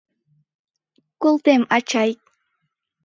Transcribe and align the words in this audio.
Колтем, 1.21 1.61
ачай. 1.75 2.11